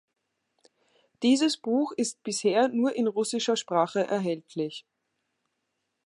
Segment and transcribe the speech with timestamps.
[1.21, 4.87] Dieses Buch ist bisher nur in russischer Sprache erhältlich.